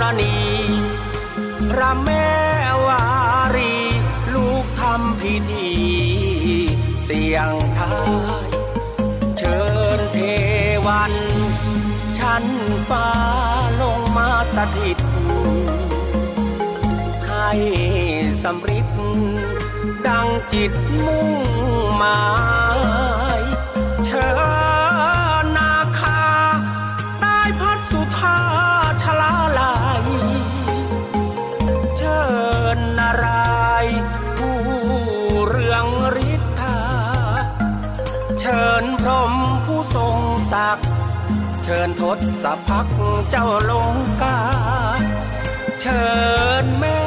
[0.00, 0.36] รณี
[1.70, 2.30] พระแม่
[2.86, 3.04] วา
[3.56, 3.74] รี
[4.34, 5.70] ลูกทำพิธี
[7.04, 7.96] เสียงทา
[8.44, 8.48] ย
[9.38, 9.60] เชิ
[9.98, 10.18] ญเท
[10.86, 11.14] วัน
[12.18, 12.44] ชั้น
[12.88, 13.08] ฟ้า
[13.82, 14.98] ลงมาสถิต
[17.28, 17.50] ให้
[18.42, 18.88] สำริด
[20.06, 20.72] ดังจิต
[21.06, 21.28] มุ่ง
[21.96, 22.22] หมา
[23.38, 23.40] ย
[24.06, 24.45] เชิญ
[39.94, 40.20] ทรง
[40.52, 40.86] ศักดิ์
[41.64, 42.86] เชิญทศสพัก
[43.30, 44.38] เจ้าลงกา
[45.80, 46.04] เชิ
[46.62, 47.00] ญแม่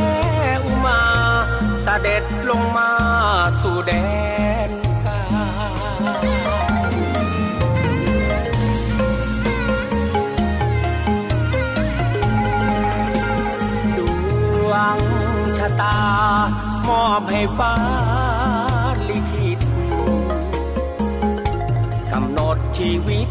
[0.66, 1.01] อุมา
[1.45, 1.45] ส
[1.84, 2.91] เสด็จลงมา
[3.62, 3.94] สู่แด
[4.69, 4.72] น
[5.06, 5.22] กา
[13.97, 14.00] ด
[14.69, 15.00] วง
[15.57, 16.00] ชะตา
[16.88, 17.73] มอบให้ฟ้า
[22.79, 23.29] ชีวิต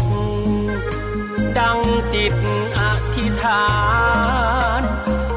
[1.58, 1.80] ดัง
[2.12, 2.34] จิต
[2.78, 2.80] อ
[3.14, 3.68] ธิษฐา
[4.80, 4.82] น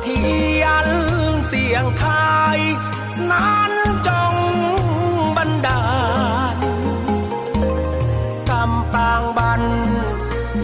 [0.05, 0.27] ที่
[0.63, 0.89] ยัน
[1.47, 2.05] เสียงไท
[2.55, 2.59] ย
[3.31, 3.73] นั้น
[4.07, 4.35] จง
[5.37, 5.83] บันดา
[6.55, 6.57] ล
[8.49, 9.63] กำปางบัน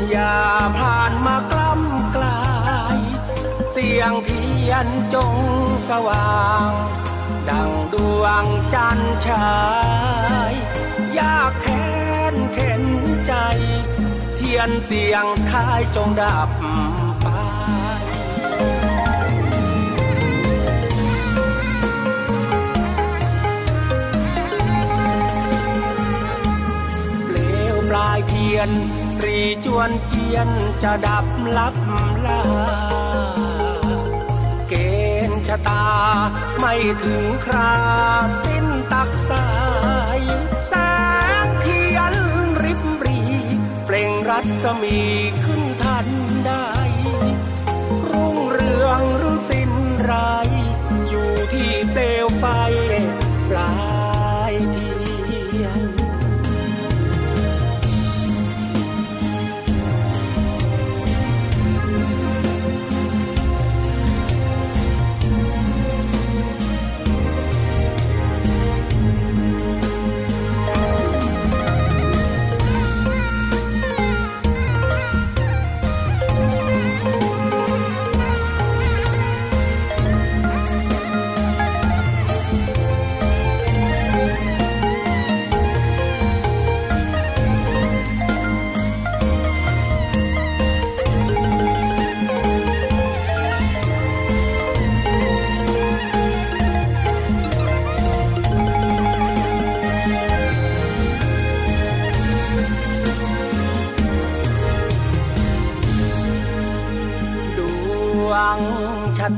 [0.10, 0.38] อย่า
[0.78, 2.42] ผ่านมากล้ำกลา
[2.98, 3.00] ย
[3.72, 5.36] เสียงทียนจง
[5.90, 6.70] สว่าง
[7.50, 9.52] ดังดวงจันทร์ฉา
[10.52, 10.54] ย
[11.20, 11.54] ยาก
[14.48, 16.50] ทียนเสียงทายจงดับ
[17.22, 17.28] ไป
[27.26, 27.38] เปล
[27.74, 28.70] วปลายเทียน
[29.24, 30.50] รีจวนเจียน
[30.84, 31.26] จะดับ
[31.58, 31.76] ลับ
[32.26, 32.42] ลา
[35.48, 35.86] ชะตา
[36.60, 37.74] ไม่ถึงครา
[38.44, 39.44] สิ้นตักสา
[44.64, 45.00] สมี
[45.44, 46.08] ขึ้นทัน
[46.46, 46.68] ได้
[48.10, 49.72] รุ่งเรืองหรือสิ้น
[50.04, 50.14] ไร
[51.10, 52.46] อยู่ที่เปลวไฟ
[53.50, 53.87] ปลา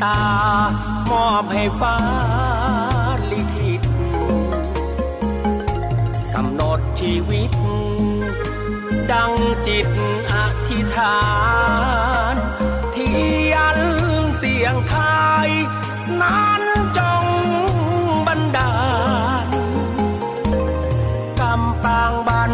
[0.04, 0.22] ตา
[1.10, 1.98] มอบให้ฟ้า
[3.32, 3.82] ลิขิต
[6.34, 7.52] กำหนดชีวิต
[9.12, 9.32] ดัง
[9.68, 9.88] จิต
[10.32, 10.34] อ
[10.70, 11.20] ธิษฐา
[12.34, 12.36] น
[12.96, 13.12] ที
[13.54, 13.78] ยน
[14.38, 14.96] เสียงไท
[15.46, 15.50] ย
[16.22, 16.64] นั้น
[16.98, 17.26] จง
[18.28, 18.74] บันดา
[19.46, 19.48] ล
[21.40, 22.54] กำปางบัน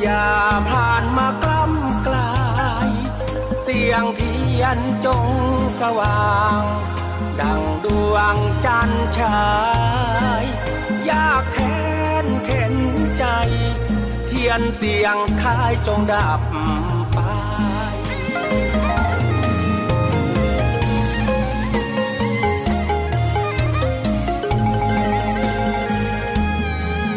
[0.00, 0.28] อย่า
[0.68, 1.04] ผ่าน
[3.90, 5.26] ยงเทียนจง
[5.80, 6.62] สว่าง
[7.40, 9.40] ดังดวงจันทร์ฉา
[10.42, 10.44] ย
[11.10, 11.86] ยากแค้
[12.24, 12.74] นเข็น
[13.18, 13.24] ใจ
[14.26, 16.40] เทียนเสียงทายจงดับ
[17.12, 17.18] ไป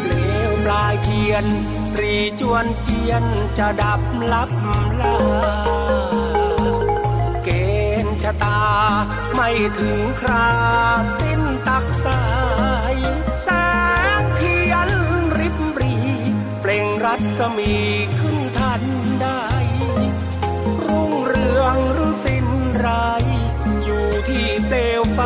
[0.02, 0.12] เปล
[0.50, 1.44] วปลายเทียน
[2.00, 3.24] รีจวนเจียน
[3.58, 4.00] จะดับ
[4.32, 4.50] ลับ
[5.00, 5.99] ลา
[8.42, 8.62] ตา
[9.34, 10.50] ไม่ถึงครา
[11.18, 12.22] สิ้นตักสา
[12.92, 12.96] ย
[13.42, 13.48] แส
[14.20, 14.90] งเทียน
[15.38, 15.96] ริบรี
[16.60, 17.74] เปล่งรัศมี
[18.18, 18.82] ขึ้นทัน
[19.22, 19.44] ได้
[20.84, 22.46] รุ่งเรืองหรือสิ้น
[22.78, 22.88] ไร
[23.84, 25.20] อยู่ที่เปลวไฟ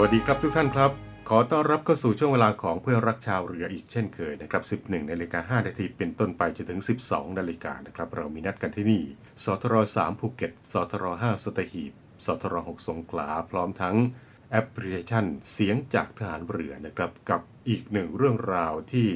[0.00, 0.90] สวัสดีครับทุกท่านครับ
[1.28, 9.02] ขอต้อนรับเข้าสู่ช่วงเวลาของเพื่อนรักชาวเรืออีกเช่นเคยนะครับ 11นาฬิกา5นาทีเป็นต้นไปจนถึง 12นาฬิกานะครับ เรามีนัดกันที่นี่
[9.44, 11.92] สทร3ภูเก็ต สทร5สัตหีบ
[12.24, 13.96] สทร6สงขลา พร้อมทั้ง
[14.50, 19.08] แอปพลิเคชันเสียงจากทหารเรือนะครับ กับอีกหนึ่งเรื่องราวที่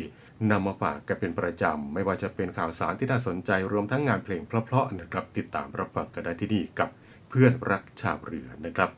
[0.50, 6.88] นำมาฝากกันเป็นประจำ ไม่ว่าจะเป็นข่าวสารที่น่าสนใจรวมทั้งงานเพลงเพราะๆนะครับ ติดตามรับฟังกันได้ที่นี่กับ
[7.28, 8.90] เพื่อนรักชาวเรือนะครับ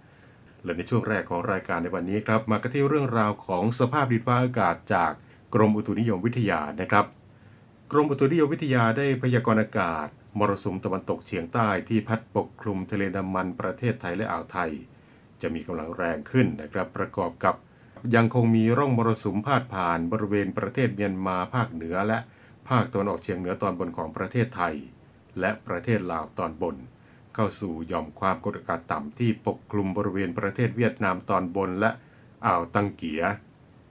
[0.64, 5.12] และในช่วงแรกของรายการในวันนี้ครับมากันที่เรื่องราวของสภาพดินฟ้าอากาศจาก
[5.54, 7.06] กรมอุตุนิยมวิทยานะครับ
[7.92, 10.06] กรมอุตุนิยมวิทยาได้พยากรณ์อากาศ
[10.38, 14.70] มรสุมตะวันตกเฉียงใต้ที่พัดปกคลุมทะเลน้ำมันประเทศไทยและอ่าวไทย
[15.40, 17.54] จะมีกำลังแรงขึ้นนะครับ ประกอบกับ
[18.14, 22.18] ยังคงมีร่องมรสุมพาดผ่านบริเวณประเทศเมียนมาภาคเหนือและ
[22.68, 24.74] ภาคตะวันออกเฉียงเหนือตอนบนของประเทศไทย
[25.40, 26.76] และประเทศลาวตอนบน
[27.34, 31.90] เข้าสู่หย่อมความกดอากาศต่ำที่ปกคลุมบริเวณประเทศเวียดนามตอนบนและ
[32.46, 33.22] อ่าวตังเกีย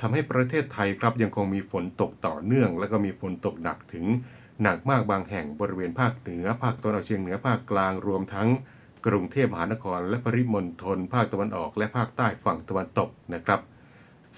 [0.02, 4.06] ทำให้ประเทศไทยครับยังคงมีฝนตกต่อเนื่อง และก็มีฝนตกหนักถึง
[4.62, 8.48] หนักมากบางแห่งบริเวณภาคเหนือ ภาคตะวันออกเฉียงเหนือภาคกลางรวมทั้ง
[9.08, 13.62] กรุงเทพมหานคร และปริมณฑลภาคตะวันออกและภาคใต้ฝั่งตะวันตกนะครับ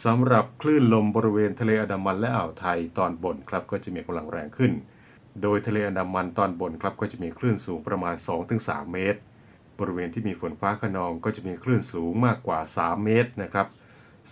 [0.06, 4.72] สำหรับคลื่นลมบริเวณทะเลอันดามันและอ่าวไทยตอนบนครับก็จะมีกำลังแรงขึ้น
[5.42, 8.16] โดยทะเลอันดามันตอนบนครับก็จะมีคลื่นสูงประมาณ
[8.54, 9.20] 2-3 เมตร
[9.80, 13.68] บริเวณที่มีฝนฟ้าขนองก็จะมีคลื่นสูงมากกว่า 3 เมตรนะครับ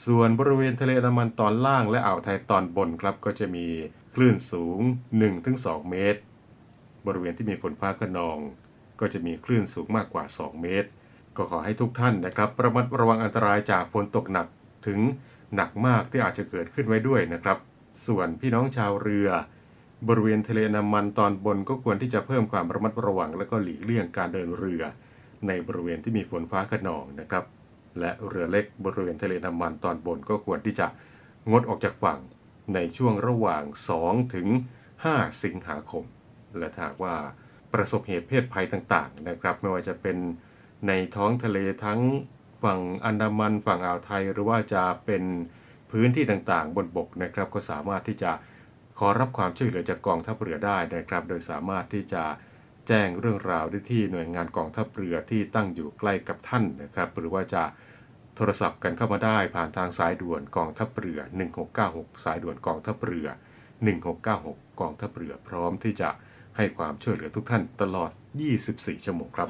[0.06, 3.68] ส่วนบริเวณทะเลอันดามันตอนล่างและอ่าวไทยตอนบนครับก็จะมี
[4.16, 4.80] คลื่นสูง
[5.36, 6.20] 1-2 เมตร
[7.06, 8.38] บริเวณที่มีฝนฟ้าขนอง
[9.00, 10.90] ก็จะมีคลื่นสูงมากกว่า 2 เมตร
[11.38, 14.48] ก็ขอให้ทุกท่านนะครับระมัดระวังอันตรายจากฝนตกหนัก
[14.88, 15.00] ถึง
[15.56, 17.58] หนักมากที่อาจจะเกิดขึ้นไว้ด้วยนะครับ
[18.08, 19.30] ส่วนพี่น้องชาวเรือ
[20.08, 24.84] บริเวณทะเลน้ำมันตอนบนก็ควรที่จะเพิ่มความระมัดระวัง และก็หลีกเลี่ยงการเดินเรือ
[25.48, 27.46] ในบริเวณที่มีฝนฟ้าขนองนะครับ
[28.00, 30.88] และเรือเล็กบริเวณทะเลน้ำมันตอนบนก็ควรที่จะ
[31.52, 32.20] งดออกจากฝั่ง
[32.74, 33.64] ในช่วงระหว่าง
[34.00, 34.48] 2 ถึง
[34.96, 36.04] 5 สิงหาคม
[36.58, 37.16] และถ้าว่า
[37.74, 40.18] ประสบเหตุเพศภัยต่างๆนะครับ ไม่ว่าจะเป็น
[40.88, 42.00] ในท้องทะเลทั้ง
[42.64, 45.24] ฝั่งอันดามันฝั่งอ่าวไทย หรือว่าจะเป็น
[45.92, 48.32] พื้นที่ต่างๆ บนบกนะครับ ก็สามารถที่จะ
[49.04, 52.24] ขอรับความช่วยเหลือจากกองทัพเรือได้นะครับ โดยสามารถที่จะ
[52.88, 57.64] แจ้งเรื่องราวได้ที่หน่วยงานกองทัพเรือที่ตั้งอยู่ใกล้กับท่านนะครับ หรือว่าจะ
[58.36, 61.20] โทรศัพท์กันเข้ามาได้ผ่านทางสายด่วนกองทัพเรือ
[61.72, 63.28] 1696 สายด่วนกองทัพเรือ
[64.04, 66.10] 1696 กองทัพเรือพร้อมที่จะ
[66.58, 68.12] ให้ความช่วยเหลือทุกท่านตลอด
[68.58, 69.50] 24 ชั่วโมงครับ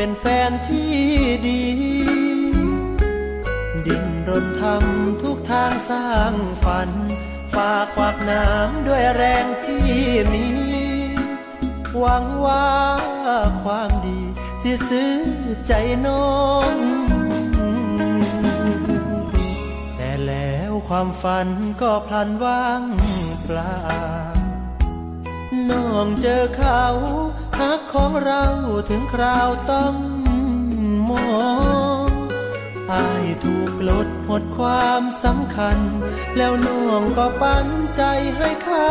[0.00, 0.94] เป็นแฟนที่
[1.46, 1.62] ดี
[3.86, 6.90] ดิ้นรนทำทุกทางสร้างฝัน
[7.54, 9.92] ฝากควักน้ำด้วยแรงที่
[10.32, 10.46] มี
[11.98, 12.68] หวังว่า
[13.62, 14.20] ความดี
[14.62, 15.14] สิซื้อ
[15.66, 15.72] ใจ
[16.06, 16.38] น้อ
[16.72, 16.74] ง
[19.96, 21.48] แต่แล้วความฝัน
[21.80, 22.82] ก็พลันว่าง
[23.44, 24.37] เปล่า
[25.70, 26.84] น้องเจอเขา
[27.60, 28.44] หักของเรา
[28.88, 29.94] ถึงคราวต้อง
[31.10, 31.28] มอ
[32.06, 32.08] ง
[32.92, 35.78] อายถูกลดหมดความสำคัญ
[36.36, 38.02] แล้วน้องก็ปันใจ
[38.36, 38.88] ให้เขา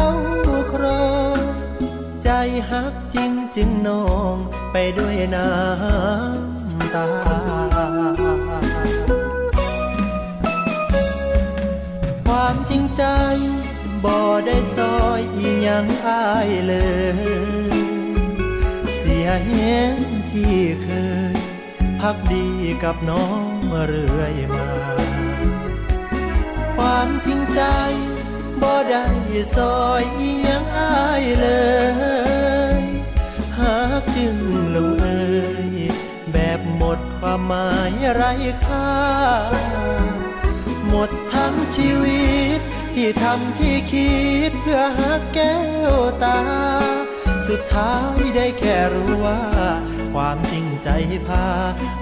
[0.73, 1.37] ครอง
[2.23, 2.29] ใจ
[2.71, 4.35] หักจริงจึงนอง
[4.71, 7.07] ไปด้วยน้ำตา
[12.25, 13.03] ความจริงใจ
[14.03, 16.75] บ่ได้ซอยอีหยังอายเล
[17.71, 17.77] ย
[18.95, 19.95] เสียเห็น
[20.31, 20.89] ที่เค
[21.33, 21.35] ย
[21.99, 22.47] พักดี
[22.83, 23.53] กับน้อง
[23.87, 24.69] เรื่อยมา
[26.75, 27.61] ความจริงใจ
[28.61, 29.05] บ่ได้
[29.55, 31.47] ซอยอีหยังอายเล
[32.79, 32.81] ย
[33.59, 34.37] หากจึง
[34.75, 35.07] ลงเอ
[35.67, 35.69] ย
[36.31, 38.31] แบบหมดความหมายไร้
[38.65, 38.91] ค่า
[40.89, 42.25] หมดทั้งชีวิ
[42.59, 42.61] ต
[42.99, 44.11] ที่ทำที่คิ
[44.49, 45.57] ดเพื่อหาแก้
[45.91, 46.39] วตา
[47.47, 49.41] สุดท้ายได้แค่รู้ว่า
[50.13, 50.89] ความจริงใจ
[51.27, 51.47] พา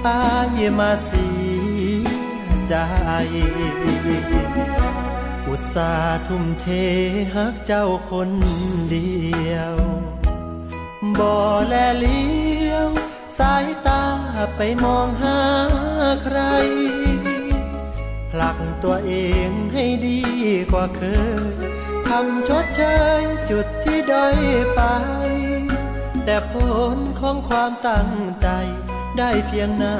[0.07, 0.21] อา
[0.57, 1.29] ยมาเสี
[2.03, 2.07] ย
[2.67, 2.75] ใจ
[5.47, 6.65] อุตส่าห์ทุ่มเท
[7.35, 8.29] หักเจ้าคน
[8.89, 9.19] เดี
[9.51, 9.75] ยว
[11.19, 11.33] บ่
[11.67, 12.87] แลเลี้ยว
[13.37, 14.03] สายตา
[14.55, 15.39] ไปมองหา
[16.23, 16.39] ใคร
[18.41, 19.13] ลักตัวเอ
[19.49, 20.19] งให้ดี
[20.71, 21.01] กว่าเค
[21.51, 21.53] ย
[22.07, 22.81] ทำชดเช
[23.19, 24.37] ยจุดที่ด้อย
[24.73, 24.81] ไป
[26.25, 26.53] แต่ผ
[26.95, 28.11] ลของความตั้ง
[28.41, 28.47] ใจ
[29.17, 29.95] ได้เพียงนา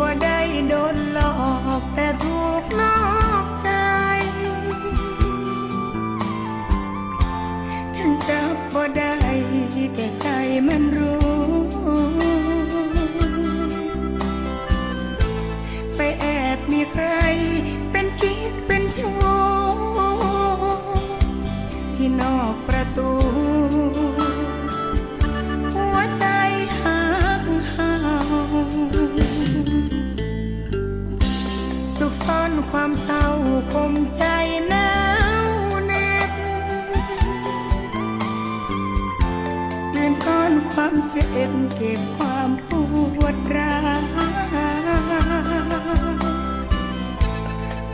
[0.00, 1.32] บ่ได้โดนหลอ
[1.80, 2.98] กแต่ถูกนอ
[3.44, 3.70] กใจ
[7.96, 9.14] ถึงจับบ่ได้
[9.94, 10.28] แต่ใจ
[10.66, 10.82] มัน
[34.16, 34.24] ใจ
[34.68, 34.90] หนา
[35.46, 35.46] ว
[35.86, 36.30] แน่น
[39.92, 41.28] เลื่นก้อนความเจ็บ
[41.74, 42.70] เก็บความป
[43.22, 44.02] วดร้าว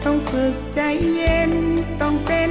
[0.04, 0.80] ต้องฝึกใจ
[1.14, 1.52] เย็น
[2.00, 2.50] ต้องเป็น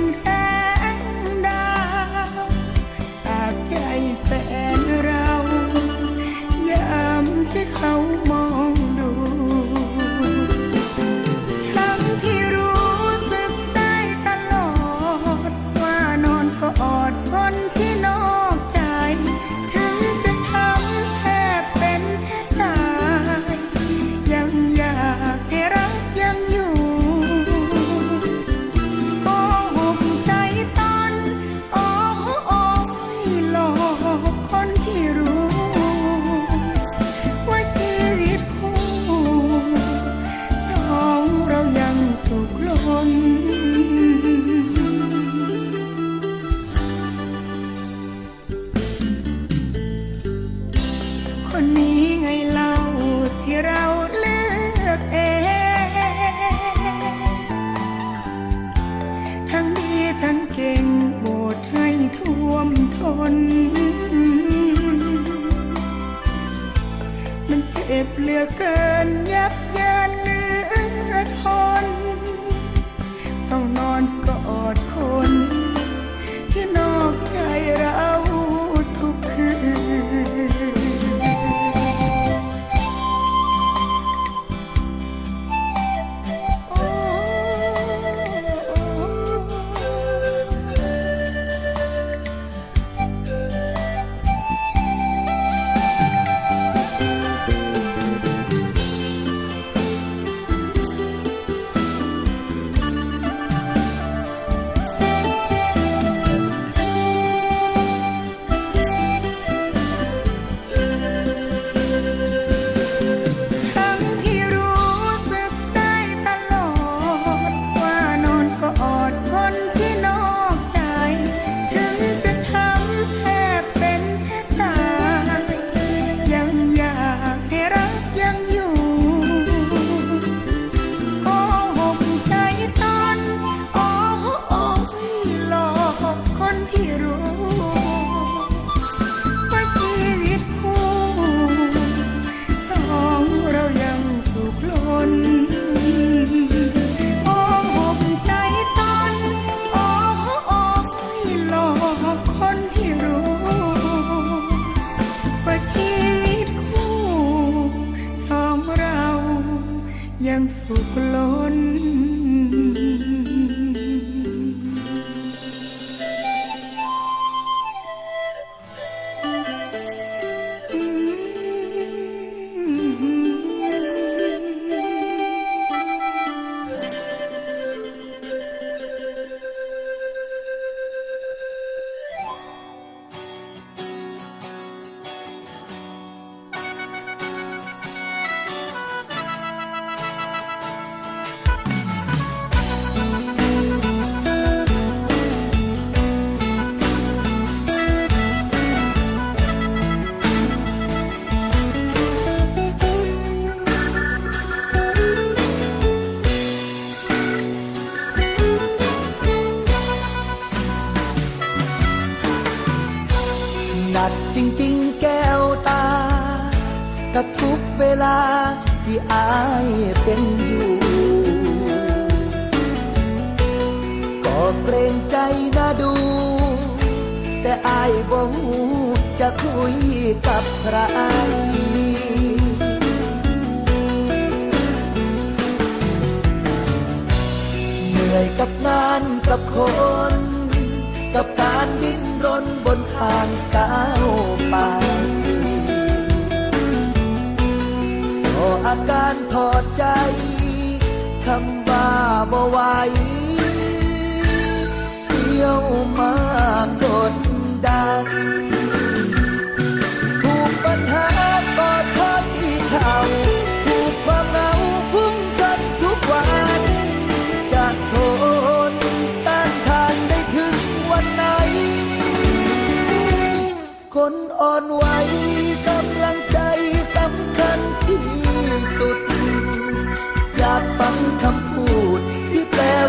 [160.30, 161.56] ยังสุขล้น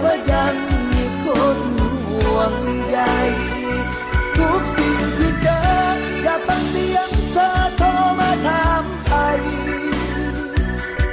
[0.04, 0.54] ว่ายัง
[0.92, 1.26] มีค
[1.56, 1.58] น
[2.08, 2.54] ห่วง
[2.88, 2.98] ใย
[4.38, 5.60] ทุกสิ่งที่เจอ
[6.22, 7.88] อยากฟังเสียงเธอโทร
[8.20, 9.40] มาถามไทย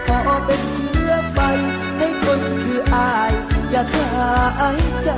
[0.05, 1.39] พอเป็นเชื้อไฟ
[1.97, 3.33] ให้คนคืออาย
[3.71, 5.11] อย่าหายใจ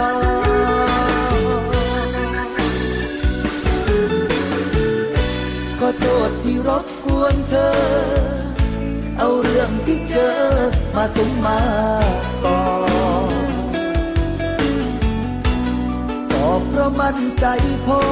[0.00, 0.12] ต่อ
[5.80, 8.37] ก็โทษที่รบกวนเธอ
[9.18, 10.36] เอาเรื่องที่เจอ
[10.96, 11.60] มาสมมา
[12.44, 12.60] ก่อ
[13.30, 13.44] น
[16.32, 17.46] ก็เพราะมั่นใจ
[17.86, 18.02] พอ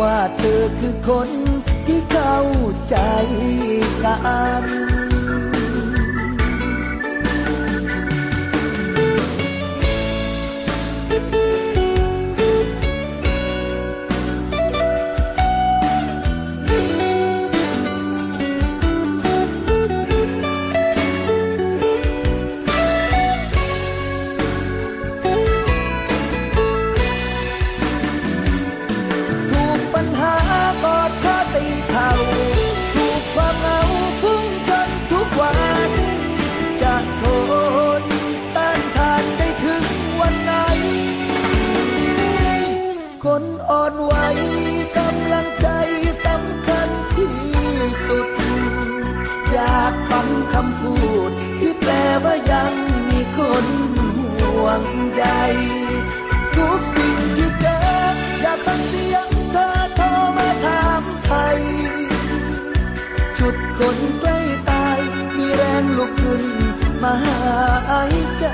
[0.00, 1.28] ว่าเธอคือคน
[1.86, 2.38] ที่เข้า
[2.88, 2.96] ใจ
[4.04, 4.16] กั
[4.62, 4.83] น
[50.54, 50.96] คำพู
[51.28, 51.92] ด ที่แปล
[52.24, 52.72] ว่ายัง
[53.10, 53.66] มีคน
[54.38, 54.82] ห่วง
[55.14, 55.24] ใย
[56.56, 57.78] ทุกสิ่งที่เจอ
[58.40, 61.60] อยากฟังเสียงเธอโทรมาถามไทย
[63.38, 64.38] ชุดคนใกล้
[64.70, 64.98] ตาย
[65.36, 66.44] มีแรงลุกขึ้น
[67.02, 68.46] มาหายใจ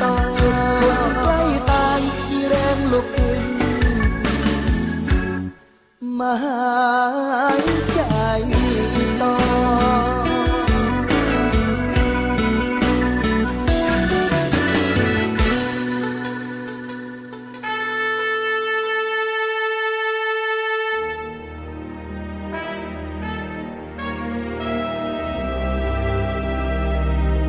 [0.00, 2.00] ต่อชุดคนใกล้ตาย
[2.30, 3.42] มีแรงลุกขึ้น
[6.18, 8.00] มาหายใจ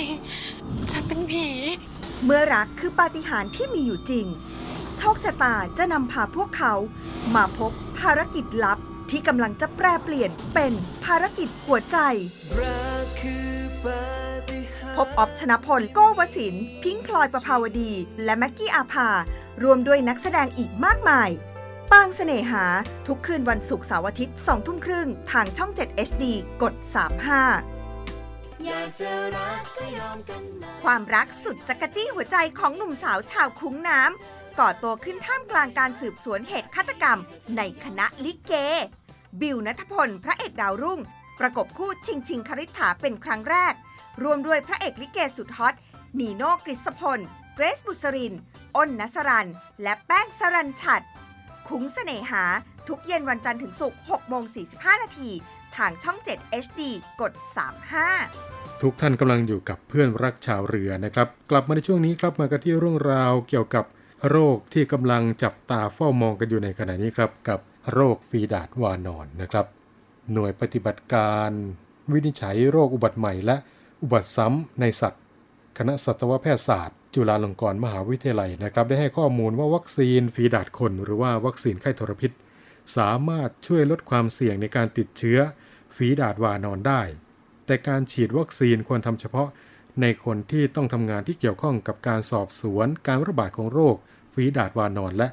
[0.00, 1.46] ริงๆฉันเป็นผี
[2.24, 4.26] เมื่อรักคือปาฏิหาริย์ที่มีอยู่จริง
[4.98, 6.74] โชคชะตาจะนำพาพวกเขา
[7.34, 8.78] มาพบภารกิจลับ
[9.10, 10.72] ที่กำลังจะแปลเปลี่ยนเป็น
[11.04, 11.96] ภารกิจหัวใจ
[12.60, 13.50] รักคือ
[13.84, 14.02] ปา
[14.48, 17.90] ฏิหพบออฟชนะพล โก้วสิน พิงค์พลอยประภาวดี
[18.24, 19.08] และแม็กกี้อาภา
[19.62, 21.28] รวมด้วยนักแสดงอีกมากมาย
[21.92, 22.64] ปางเสน่หา
[23.06, 26.24] ทุกคืนวันศุกร์เสาร์อาทิตย์2ทุ่มครึ่ง ทางช่อง 7 HD
[26.62, 26.74] กด
[27.26, 27.69] 35
[28.66, 30.42] อยากจะรักก็ยอมกัน
[30.84, 37.18] ความรักสุดจักรจี้หัวใจของหนุ่มสาวชาวคุ้งน้ำก่อตัวขึ้นท่ามกลางการสืบสวนเหตุฆาตกรรม
[37.56, 38.52] ในคณะลิเก
[39.40, 41.00] บิวนัทพล พระเอกดาวรุ่ง
[41.40, 43.74] ประกบคู่ชิงชิงคริษฐาเป็นครั้งแรก
[44.22, 45.74] รวมด้วยพระเอกลิเกสุดฮอต
[46.20, 47.20] นีโน่กฤษพล
[47.54, 48.34] เกรซบุษริน
[48.76, 49.48] อ้นนัสรัน
[49.82, 51.02] และแป้งสรันชัด
[51.68, 52.44] คุ้งเสน่หา
[52.88, 54.44] ทุกเย็นวันจันทร์ถึงศุกร์6โมง
[54.74, 55.30] 45 นาที
[55.76, 56.80] ทางช่อง 7 HD
[57.20, 57.32] กด
[58.08, 63.84] 35 ทุกท่านกำลังอยู่กับเพื่อนรักชาวเรือนะครับ กลับมาในช่วงนี้ครับมากันที่เรื่องราวเกี่ยวกับ
[64.28, 67.60] โรคที่กำลังจับตาเฝ้ามองกันอยู่ในขณะนี้ครับ กับ
[67.92, 69.66] โรคฟีดาดวานอนนะครับ
[70.32, 71.50] หน่วยปฏิบัติการ
[72.12, 73.56] วินิจฉัยโรคอุบัติใหม่ และ
[74.02, 75.22] อุบัติซ้ำในสัตว์
[75.78, 82.30] คณะสัตวแพทยศาสตร์ จุฬาลงกรณ์มหาวิทยาลัยนะครับ ได้ให้ข้อมูลว่าวัคซีนฝีดาดคน หรือว่าวัคซีนไข้ทรพิษ
[82.96, 85.38] สามารถช่วยลดความเสี่ยงในการติดเชื้อ
[85.96, 87.02] ฝีดาษวานรได้
[87.66, 89.48] แต่การฉีดวัคซีนควรทำเฉพาะ
[90.00, 93.96] ในคนที่ต้องทำงานที่เกี่ยวข้องกับการสอบสวน การระบาดของโรค
[94.34, 95.28] ฝีดาษวานร และ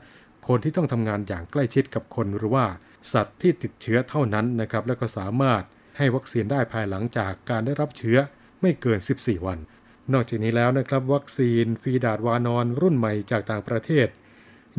[0.47, 2.65] คนที่ต้องทำงานอย่างใกล้ชิดกับคนหรือว่า
[3.13, 5.63] สัตว์ที่ติดเชื้อเท่านั้นนะครับ แล้วก็สามารถ
[5.97, 8.17] ให้วัคซีนได้ภายหลังจากการได้รับเชื้อ
[8.61, 9.59] ไม่เกิน 14 วัน
[10.13, 14.07] นอกจากนี้แล้วนะครับ วัคซีนฝีดาษวานรรุ่นใหม่จากต่างประเทศ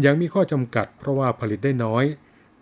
[0.05, 2.05] ยังมีข้อจำกัดเพราะว่าผลิตได้น้อย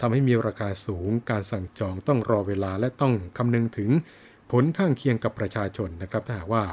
[0.00, 3.90] ทำให้มีราคาสูง การสั่งจองต้องรอเวลาและต้องคำนึงถึง
[4.50, 6.64] ผลข้างเคียงกับประชาชนนะครับ ถ้าหากว่า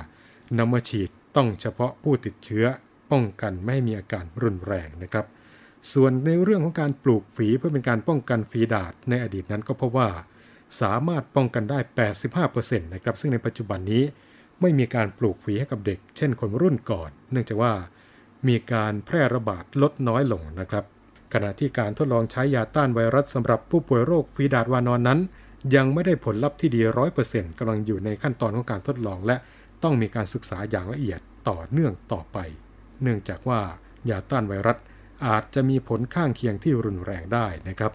[0.58, 2.66] นำมาฉีดต้องเฉพาะผู้ติดเชื้อ
[3.12, 5.26] ป้องกันไม่ให้มีอาการรุนแรงนะครับ
[5.94, 10.10] ส่วนในเรื่องของการปลูกฝีเพื่อเป็นการป้องกันฝีดาดในอดีตนั้นก็พบว่า
[10.82, 11.80] สามารถป้องกันได้
[12.36, 14.04] 85%นะครับ ซึ่งในปัจจุบันนี้
[14.62, 17.74] ไม่มีการปลูกฝีให้กับเด็ก เช่นคนรุ่นก่อน เนื่องจากว่า
[18.48, 20.86] มีการแพร่ระบาดลดน้อยลงนะครับ
[21.34, 25.19] ขณะที่การทดลองใช้ยาต้านไวรัสสำหรับผู้ป่วยโรคฝีดาดวานอนนั้น
[25.76, 29.36] ยังไม่ได้ผลลัพธ์ที่ดีร้อยเปอร์เซ็นต์กำลังอยู่ในขั้นตอนของการทดลอง และ
[29.84, 31.19] ต้องมีการศึกษาอย่างละเอียด
[31.50, 32.38] ต่อเนื่องต่อไป
[33.02, 33.60] เนื่องจากว่า
[34.10, 34.78] ยาต้านไวรัส
[35.26, 37.91] อาจจะมีผลข้างเคียงที่รุนแรงได้นะครับ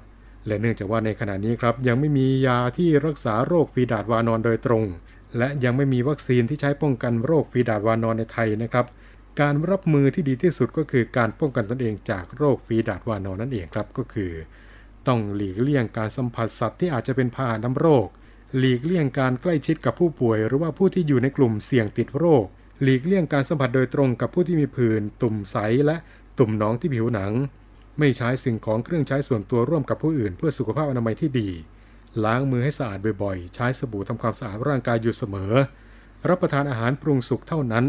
[0.47, 4.85] และเนื่องจากว่าในขณะนี้ครับยังไม่มียาที่รักษาโรคฝีดาดวานอนโดยตรง
[5.39, 8.87] และยังไม่มีวัคซีนที่ใช้ป้องกันโรคฝีดาดวานอนในไทยนะครับ
[9.41, 14.33] การรับมือที่ดีที่สุดก็คือการป้องกันตนเองจากโรคฝีดาดวานอนนั่นเองครับก็คือ
[15.07, 18.07] ต้องหลีกเลี่ยงการสัมผัสสัตว์ที่อาจจะเป็นพาหะนำโรค
[18.59, 22.45] หลีกเลี่ยงการใกล้ชิดกับผู้ป่วย หรือว่าผู้ที่อยู่ในกลุ่มเสี่ยงติดโรค
[22.83, 25.97] หลีกเลี่ยงการสัมผัสโดยตรงกับผู้ที่มีผื่นตุ่มใสและ
[26.39, 27.33] ตุ่มหนองที่ผิวหนัง
[27.99, 31.49] ไม่ใช้สิ่งของเครื่องใช้ส่วนตัวร่วมกับผู้อื่น เพื่อสุขภาพอนามัยที่ดี
[32.25, 35.53] ล้างมือให้สะอาดบ่อยๆ ใช้สบู่ทำความสะอาดร่างกายอยู่เสมอ
[36.29, 37.85] รับประทานอาหารปรุงสุกเท่านั้น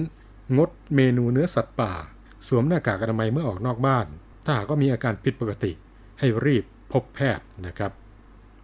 [0.57, 1.93] งดเมนูเนื้อสัตว์ป่า
[2.47, 4.05] สวมหน้ากากอนามัยเมื่อออกนอกบ้าน
[4.45, 5.71] ถ้าหากว่ามีอาการผิดปกติ
[6.19, 7.91] ให้รีบพบแพทย์นะครับ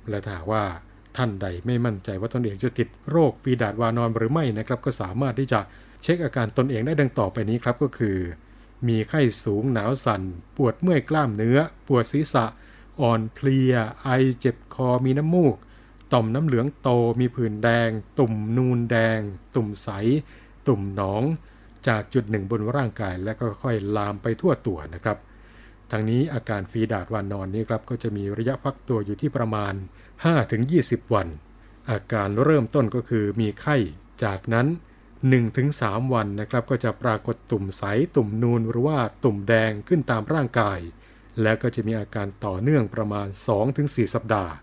[0.10, 0.63] และถ้าว่า
[1.17, 5.60] ท่านใดไม่มั่นใจว่าตนเองจะติดโรคฟีดาดวานอนหรือไม่นะครับ ก็สามารถที่จะ
[6.02, 8.17] เช็คอาการตนเองได้ดังต่อไปนี้ครับก็คือ
[8.88, 10.21] มีไข้สูงหนาวสัน่น
[10.58, 12.45] ปวดเมื่อยกล้ามเนื้อ ปวดศีรษะ
[13.02, 15.56] อ่อนเพลีย ไอเจ็บคอมีน้ำมูก
[16.13, 19.19] ต่อมน้ำเหลืองโตมีผื่นแดง ตุ่มนูนแดง
[19.56, 19.89] ตุ่มใส
[20.67, 21.24] ตุ่มหนอง
[21.88, 25.17] จากจุดหนึ่งบนร่างกายและก็ค่อยลามไปทั่วตัวนะครับ
[25.91, 29.74] ทั้งนี้อาการฟีดาดวานนอนนี้ครับก็จะมีระยะฟักตัวอยู่ที่ประมาณ
[30.43, 31.28] 5-20 วัน
[31.89, 33.76] อาการเริ่มต้นก็คือมีไข้
[34.24, 34.67] จากนั้น
[35.39, 37.84] 1-3 วันนะครับก็จะปรากฏตุ่มใส
[38.15, 40.80] ตุ่มนูนหรือว่าตุ่มแดงขึ้นตามร่างกาย
[41.41, 43.28] แล้วก็จะมีอาการต่อเนื่องประมาณ
[43.71, 44.54] 2-4 สัปดาห์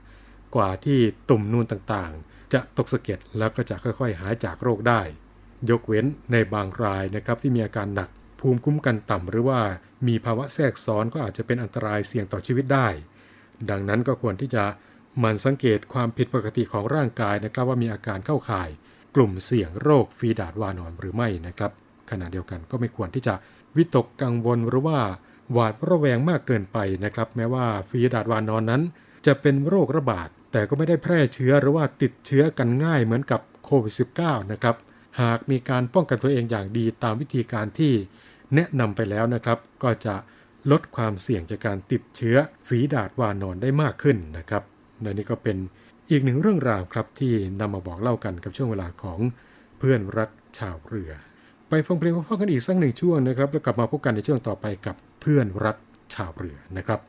[0.54, 0.98] กว่าที่
[1.30, 5.00] ตุ่มนูนต่างๆ จะตกสะเก็ดแล้วก็จะค่อยๆ หายจากโรคได้
[5.70, 8.08] ยกเว้นในบางรายนะครับที่มีอาการหนัก
[8.40, 9.60] ภูมิคุ้มกันต่ำหรือว่า
[10.06, 12.88] มีภาวะแทรกซ้อนก็อาจจะเป็นอันตรายเสี่ยงต่อชีวิตได้
[13.70, 14.64] ดังนั้นก็ควรที่จะ
[15.18, 18.68] หมันสังเกตความผิดปกติของร่างกายนะครับว่ามีอาการเข้าข่าย
[19.16, 21.70] กลุ่มเสี่ยงโรคฟีดาดวานอนหรือไม่นะครับ
[22.10, 23.34] ขณะเดียวกันก็ไม่ควรที่จะ
[23.76, 25.00] วิตกกังวลหรือว่า
[25.52, 28.82] หวาดระแวงมากเกินไปนะครับ แม้ว่าฟีดาดวานอนนั้น
[29.26, 34.76] จะเป็นโรคระบาดแต่ก็ไม่ได้แพร่เชื้อหรือว่าติดเชื้อกันง่ายเหมือนกับโควิด -19 นะครับ
[35.20, 37.92] หากมีการป้องกันตัวเองอย่างดีตามวิธีการที่
[38.54, 40.14] แนะนำไปแล้วนะครับ ก็จะ
[40.70, 42.36] ลดความเสี่ยงจากการติดเชื้อ
[42.68, 44.62] ฝีดาดวานอนได้มากขึ้นนะครับ
[45.02, 45.56] และนี่ก็เป็น
[46.10, 49.18] อีกหนึ่งเรื่องราวครับที่นำมาบอกเล่ากันกับช่วงเวลาของ
[49.78, 51.10] เพื่อนรักชาวเรือ
[51.68, 55.76] ไปฟังเพลงพ่อกันอีกสักหนึ่งช่วงนะครับ แล้วกลับมาพบกันในช่วงต่อไปกับเพื่อนรัก
[56.14, 57.00] ชาวเรือนะครับ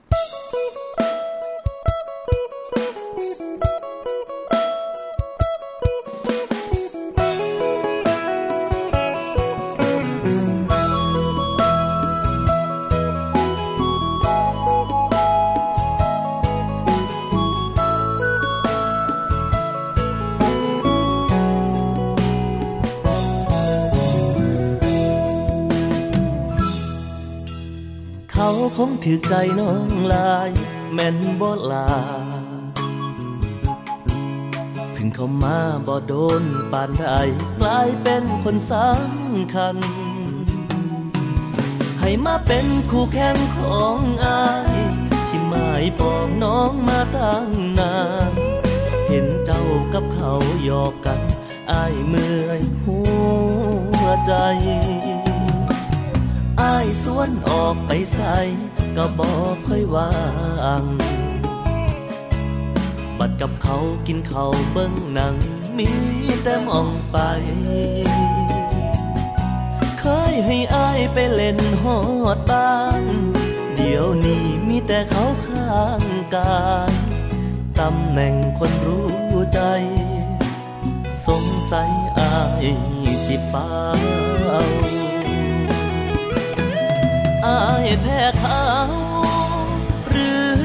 [29.07, 30.49] ถือใจน้องลาย
[30.93, 31.89] แม่นบ่ลา
[34.91, 37.07] เพิ่งเข้ามาบ่โดนปานใด
[37.59, 39.77] กลายเป็นคนสำคัญ
[41.99, 44.77] ให้มาเป็นคู่แข่งของอาย
[45.27, 47.95] ที่หมายปองน้องมาตั้งนา
[48.29, 48.31] น
[49.07, 49.63] เห็นเจ้า
[49.93, 50.33] กับเขา
[50.65, 51.21] หยอกกัน
[51.71, 52.99] อายเมื่อยหั
[54.03, 54.33] วใจ
[56.61, 58.37] อายสวนออกไปใส่
[58.97, 60.11] ก็บอกค่อยวา
[60.81, 60.83] ง
[63.19, 63.77] บัดกับเขา
[64.07, 65.35] กินเขาเบิ้งหนัง
[65.77, 65.89] มี
[66.43, 67.17] แต่มองไป
[69.99, 71.97] เคยให้อายไปเล่นหอ
[72.37, 73.03] ดบ้าน
[73.75, 76.03] เดี๋ยวนี้มีแต่เขาข้าง
[76.35, 76.93] กาย
[77.79, 79.11] ตำแหน่งคนรู้
[79.53, 79.61] ใจ
[81.27, 82.65] สงสัยอาย
[83.25, 83.69] สิฟ้า
[87.47, 88.72] อายแพ้เขา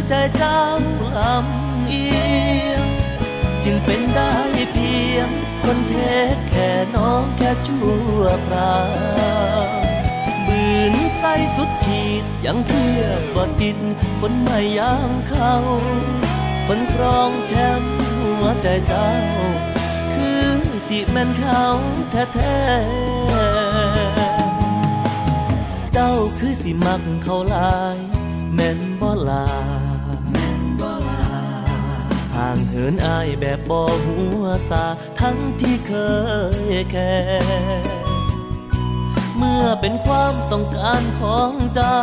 [0.09, 0.63] ใจเจ้า
[1.17, 2.09] ลำเอี
[2.71, 2.87] ยง
[3.65, 4.35] จึงเป็นได้
[4.73, 5.29] เพียง
[5.65, 5.95] คนเท
[6.35, 8.79] คแค่น้องแค่ชั่วครา
[9.65, 9.69] ว
[10.47, 11.25] บืนใส
[11.57, 13.79] สุดขีดยังเทียบบ่ติด
[14.21, 15.55] คนไม่ยางเขา
[16.67, 19.11] คนครองแชมป์หัวใจเจ้า
[20.15, 20.49] คือ
[20.87, 21.65] สิแม่นเขา
[22.11, 27.97] แท้ๆเจ้าคือสิมักเขาลาย
[28.55, 29.47] แม่นบ่ลา
[32.39, 34.85] ห่างเหินอายแบบบ่หัวสา
[35.21, 35.93] ทั้งที่เค
[36.73, 37.17] ยแค่
[39.37, 42.03] เมื่อเป็นความต้องการของเจ้า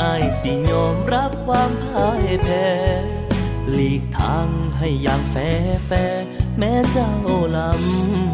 [0.00, 2.68] อายสิยอมรับความพ่ายแพ้
[3.72, 5.36] หลีกทางให้อย่างแฟ
[5.86, 5.92] แฟ
[6.58, 7.12] แม้เจ้า
[7.56, 8.25] ลำ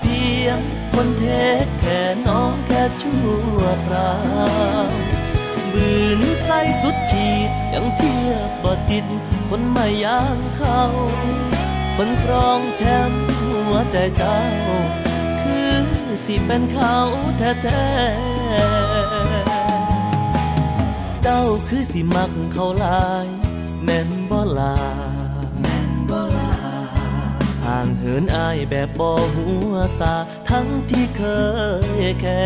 [0.00, 0.58] เพียง
[0.94, 1.24] คนเท
[1.64, 3.24] คแค่น้องแค่ชั่
[3.56, 4.14] วครา
[4.88, 4.90] ว
[5.72, 9.06] บืนใส่สุดขีดยังเทียบบ่ติด
[9.48, 10.82] คนไม่ย่างเขา
[11.96, 14.40] คนครองแชมป์หัวใจเจ้า
[15.42, 15.72] คือ
[16.24, 16.96] สิเป็นเขา
[17.38, 23.26] แท้ๆเจ้าคือสิมักเขาลาย
[23.84, 24.76] แม่นบ่ลา
[27.64, 30.14] ห่างเหินอายแบบบ่หัวสา
[30.50, 31.22] ทั้งที่เค
[32.00, 32.44] ยแค่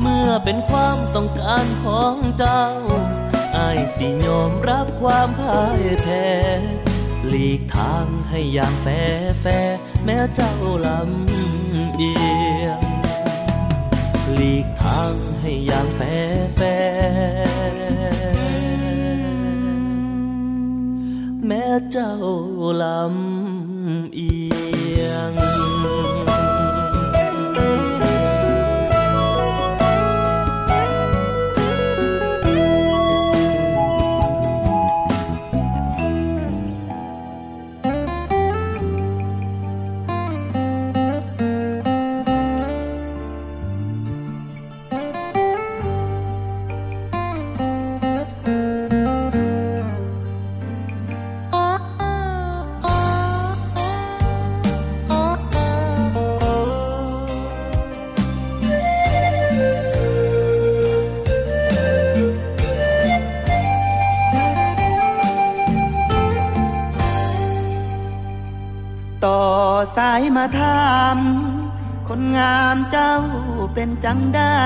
[0.00, 2.64] เมื่อเป็นความต้องการของเจ้า
[3.56, 6.28] อายสิยอมรับความพ่ายแพ้
[7.28, 8.86] หลีกทางให้อย่างแฟ
[9.40, 9.46] แฟ
[10.04, 10.54] แม้เจ้า
[10.86, 12.12] ลำเอี
[12.64, 12.80] ยง
[14.34, 16.00] หลีกทางให้อย่างแฟ
[16.56, 16.60] แฟ
[21.48, 22.14] แม้เจ้า
[22.82, 24.32] ลำเอี
[25.02, 25.32] ยง
[70.38, 71.18] มาถาม
[72.08, 73.14] คนงามเจ้า
[73.74, 74.58] เป็นจังได้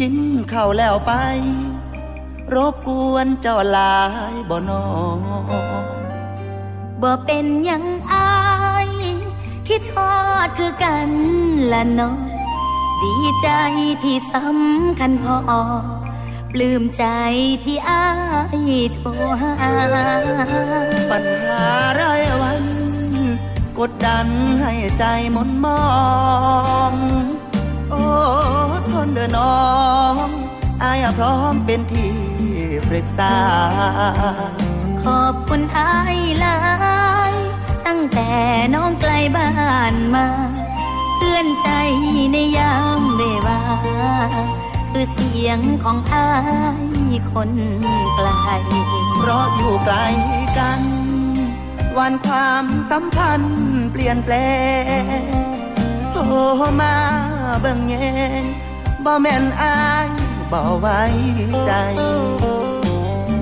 [0.00, 0.14] กิน
[0.52, 1.12] ข้าวแล้วไป
[2.54, 3.98] รบกวนเจ้าหลา
[4.32, 4.84] ยบ่นอ
[7.02, 8.30] บ่เป็นยังอา
[8.86, 8.88] ย
[9.68, 10.12] คิดฮอ
[10.46, 11.10] ดคือกัน
[11.72, 12.16] ละนาะ
[13.02, 13.48] ดีใจ
[14.04, 15.36] ที่สำคัญพอ
[16.52, 17.04] ปลื้มใจ
[17.64, 18.06] ที่อา
[18.70, 19.08] ยโทร
[19.40, 19.54] หา
[21.10, 21.62] ปัญหา
[21.98, 22.00] ร
[23.78, 24.26] กดดัน
[24.62, 25.82] ให้ใจหมนมอ
[26.90, 26.92] ง
[27.90, 28.04] โอ้
[28.90, 29.58] ทนเด้อน้อ
[30.12, 30.14] ง
[30.82, 32.14] อายพร้อมเป็นที่
[32.88, 33.36] ปรึกษา
[35.02, 36.58] ขอบคุณอายหลา
[37.30, 37.32] ย
[37.86, 38.30] ตั้งแต่
[38.74, 39.48] น้องไกลบ้า
[39.92, 40.26] นมา
[41.16, 41.68] เพื่อนใจ
[42.32, 43.60] ในยามเบวา
[44.90, 46.28] คือเสียงของอา
[47.12, 47.50] ยคน
[48.14, 48.28] ไกล
[49.18, 49.96] เพราะอยู่ไกล
[50.58, 50.80] กัน
[51.98, 53.56] วันความสัมพันธ์
[53.92, 54.34] เปลี่ยนแปล
[55.20, 55.22] ง
[56.12, 56.22] โทร
[56.80, 56.94] มา
[57.60, 57.96] เบิ่งแย
[58.40, 58.42] ง
[59.04, 60.08] บ่แม่นอาย
[60.52, 61.02] บ่ไว้
[61.66, 61.72] ใจ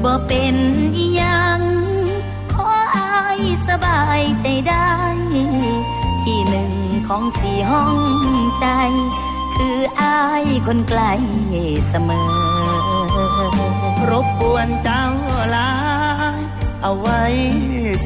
[0.05, 0.57] บ่เป็น
[0.97, 1.61] อีหยัง
[2.53, 4.91] ขออายสบายใจได้
[6.23, 6.73] ที่หนึ่ง
[7.09, 7.99] ของสี่ห้อง
[8.59, 8.67] ใจ
[9.57, 11.03] คืออายคนไกล
[11.89, 12.27] เสมอ
[14.11, 15.05] รบกวนเจ้า
[15.55, 15.71] ลา
[16.87, 17.23] เอาไว้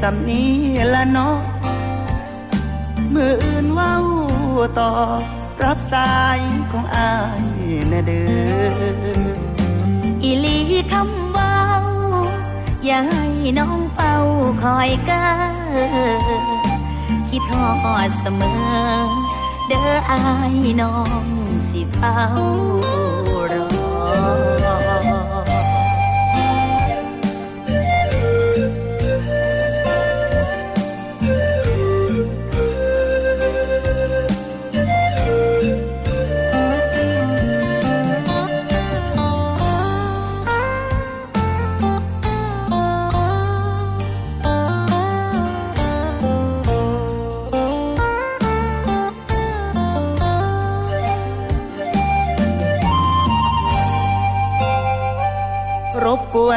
[0.01, 0.53] สำนี้
[0.95, 1.39] ละเนาะ
[3.15, 3.95] มืออื่นว้า
[4.79, 4.91] ต่อ
[5.63, 7.45] รับสายของอาย
[7.93, 8.25] นะเด้
[8.63, 9.39] อ
[10.23, 10.59] อีลี
[10.93, 11.57] คำว้า
[12.85, 13.25] อย่าให้
[13.59, 14.15] น้องเฝ้า
[14.63, 15.33] คอยเก้า
[17.29, 17.53] คิดฮ
[17.95, 18.59] อดเสมอ
[19.69, 20.21] เด้ออา
[20.53, 21.25] ยน้อง
[21.69, 22.19] สิเฝ้า
[23.53, 24.78] รอ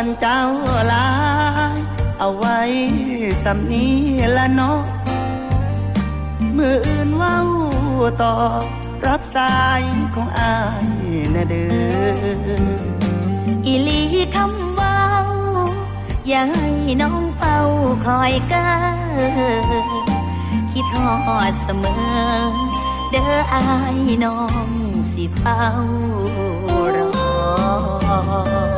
[0.01, 0.43] บกวนเจ้า
[0.93, 1.09] ลา
[1.77, 1.79] ย
[2.19, 2.59] เอาไว้
[3.43, 3.95] สำนี้
[4.37, 4.81] ละเนาะ
[6.57, 7.37] มืออื่นว้า
[8.21, 8.35] ต่อ
[9.07, 9.81] รับสาย
[10.15, 10.57] ของอา
[10.93, 11.65] ยนะเด้
[11.99, 12.61] อ
[13.65, 14.01] อีลี
[14.35, 14.97] คำว้า
[16.27, 16.67] อย่าให้
[17.01, 17.57] น้องเฝ้า
[18.05, 18.73] คอยเก้า
[20.71, 20.97] คิดฮ
[21.37, 22.51] อดเสมอ
[23.11, 23.63] เด้ออา
[23.95, 24.69] ยน้อง
[25.11, 25.61] สิเฝ้า
[26.95, 28.70] รอ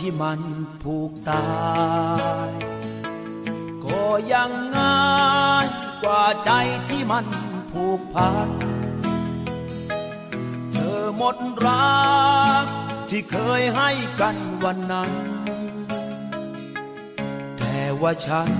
[0.00, 0.40] ที่มัน
[0.82, 1.48] ผูกตา
[2.48, 2.50] ย
[3.84, 5.66] ก็ยังง่าย
[6.02, 6.50] กว่าใจ
[6.88, 7.26] ที่มัน
[7.72, 8.48] ผูกพัน
[10.72, 11.36] เธอหมด
[11.66, 12.00] รั
[12.64, 12.66] ก
[13.08, 13.90] ที่เคยให้
[14.20, 15.10] กันวันนั้น
[17.58, 18.50] แต่ว่าฉัน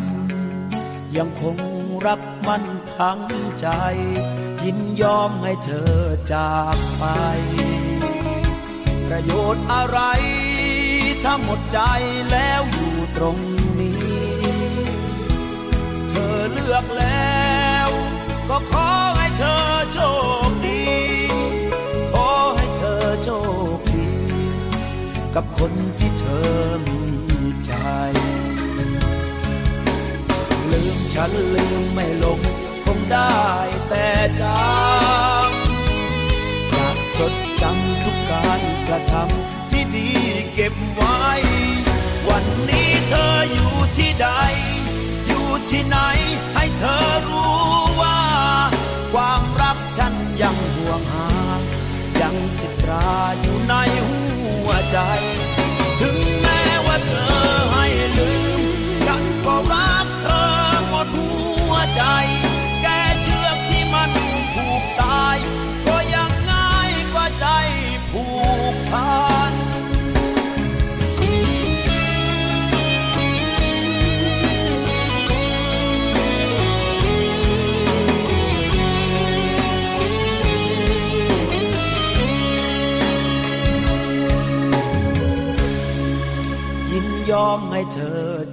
[1.16, 1.58] ยังคง
[2.06, 2.64] รักมัน
[2.98, 3.22] ทั้ง
[3.60, 3.68] ใจ
[4.64, 5.96] ยินยอมให้เธอ
[6.32, 7.04] จากไป
[9.06, 10.00] ประโยชน์อะไร
[11.24, 11.78] ถ้าหมดใจ
[12.30, 13.36] แล้วอยู่ตรง
[13.80, 13.96] นี้
[16.08, 17.40] เธอเลือกแล้
[17.86, 17.88] ว
[18.48, 19.56] ก็ขอให้เธอ
[19.92, 19.98] โช
[20.48, 20.84] คดี
[22.12, 23.28] ขอให้เธอโช
[23.76, 24.10] คดี
[25.34, 26.50] กับคนที่เธอ
[26.86, 27.02] มี
[27.66, 27.72] ใจ
[30.70, 32.40] ลืมฉันลืมไม่ลง
[32.84, 33.40] คงได้
[33.88, 34.06] แต่
[34.40, 34.52] จำ
[36.70, 39.49] อยากจดจำทุกการกระทำ
[40.60, 41.28] ก็บไว้
[42.28, 44.28] วันนี้เธออยู่ที่ใด
[45.26, 45.96] อยู่ที่ไหน
[46.54, 47.54] ให้เธอรู้
[48.00, 48.18] ว่า
[49.12, 51.28] ความรักฉันยังห่วงหา
[52.20, 53.74] ยังติดตราอยู่ใน
[54.08, 54.20] หั
[54.66, 54.98] วใจ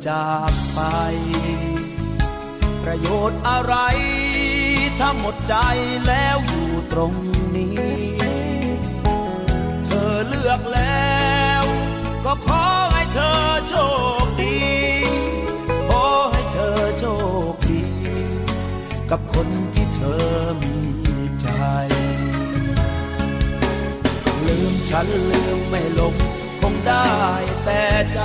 [0.10, 0.82] จากไป
[2.84, 3.76] ประโยชน์อะไร
[5.00, 5.56] ถ้าหมดใจ
[6.08, 7.14] แล้วอยู่ตรง
[7.56, 7.92] นี้
[9.86, 11.16] เธอเลือกแล้
[11.62, 11.64] ว
[12.26, 13.76] ก็ขอให้เธอโช
[14.24, 14.58] คดี
[15.90, 17.06] ขอให้เธอโช
[17.54, 17.86] คดี
[19.10, 20.26] กับคนที่เธอ
[20.62, 20.76] มี
[21.42, 21.48] ใจ
[24.48, 26.16] ลืมฉันลืมไม่ลง
[26.60, 27.12] คงได้
[27.66, 27.84] แต่
[28.14, 28.20] ใจ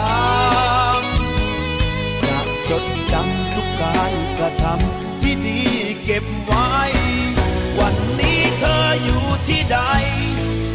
[3.82, 5.60] การกระทำที่ดี
[6.04, 6.70] เก็บไว้
[7.78, 9.78] วันนี้เธออยู่ที่ใด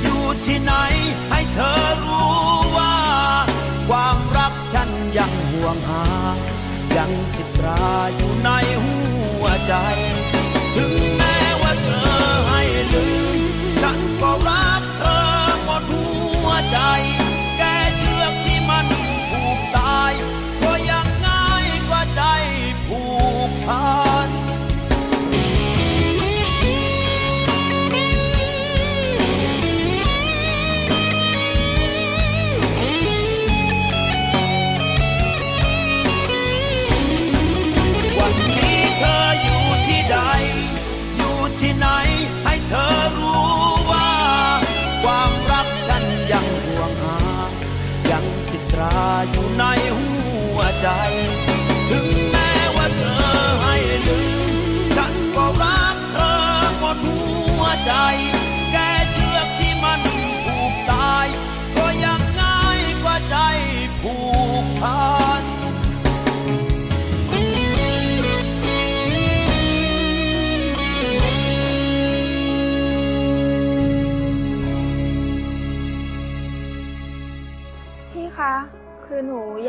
[0.01, 0.73] อยู่ที่ไหน
[1.29, 2.31] ให้เธอรู้
[2.77, 2.95] ว่า
[3.89, 6.05] ความรักฉันยังห่วงหา
[6.97, 8.49] ยังติดตราอยู่ใน
[8.83, 8.97] หั
[9.41, 9.73] วใจ
[10.75, 12.11] ถึงแม้ว่าเธอ
[12.49, 12.61] ให้
[12.93, 13.39] ลืม
[13.81, 15.19] ฉันก็รักเธอ
[15.63, 16.05] หมดหั
[16.45, 16.79] วใจ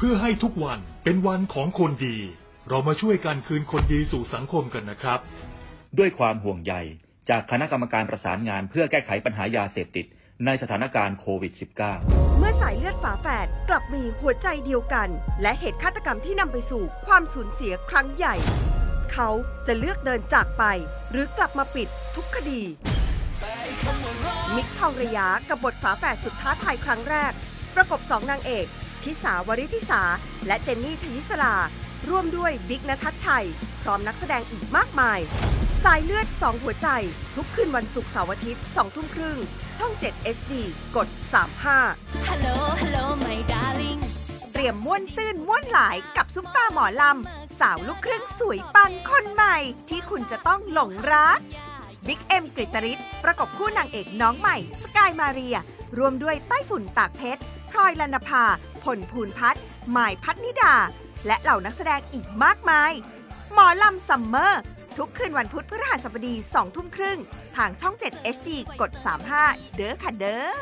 [0.00, 2.16] เพื่อให้ทุกวันเป็นวันของคนดี
[2.68, 5.20] เรามาช่วยกันคืนคนดีสู่สังคมกันนะครับ
[5.98, 6.74] ด้วยความห่วงใย
[7.30, 10.06] จากคณะกรรมการประสานงานเพื่อแก้ไขปัญหายาเสพติด
[10.44, 11.52] ในสถานการณ์โควิด
[11.96, 15.08] -19 เมื่อสายเลือดฝาแฝดกลับมีหัวใจเดียวกัน
[15.42, 18.34] และเหตุฆาตกรรมที่นำไปสู่ความสูญเสียครั้งใหญ่
[19.12, 19.28] เขา
[19.66, 20.64] จะเลือกเดินจากไป
[21.10, 22.62] หรือกลับมาปิดทุกคดี
[24.56, 27.32] มิกทองระยะกับบทฝาแฝดสุดท้าทายครั้งแรก
[27.74, 28.66] ประกบสองนางเอก
[29.04, 30.02] ทิสาวริธิสา
[30.46, 31.54] และเจนนี่ชยิสลา
[32.08, 33.46] ร่วมด้วยบิ๊กนทัชชัย
[33.82, 35.18] พร้อมนักแสดงอีกมากมาย
[35.84, 36.88] สายเลือดสองหัวใจ
[37.36, 39.38] ทุกคืนวันศุกร์เสาร์อาทิตย์2ทุ่มครึ่ง
[39.78, 40.52] ช่อง 7 HD
[40.96, 41.08] กด
[41.66, 44.00] 35 Hello Hello my darling
[44.52, 49.56] เตรียมม้วนซื่นม้วนหลายกับซุปตาหมอลำ สาวลูกครึ่งสวยปังคนใหม่
[49.88, 51.38] ที่คุณจะต้องหลงรัก
[52.06, 55.56] บิ๊กเอ็มกฤตริศประกบคู่นางเอกน้องใหม่ สกายมาเรีย
[55.98, 58.44] รวมด้วยไต้ฝุ่นตากเพชร พลอยลันภา
[58.84, 59.62] ผลภูนพัฒน์
[59.92, 60.74] หมายพัฒนิดา
[61.26, 62.92] และเหล่านักแสดงอีกมากมาย
[63.52, 64.62] หมอลำซัมเมอร์
[64.98, 67.18] ทุกคืนวันพุธพฤหัสบดี2ทุ่มครึ่ง
[67.56, 68.50] ทางช่อง 7 HD
[68.80, 68.90] กด
[69.34, 70.58] 35 เด้อค่ะเด้อ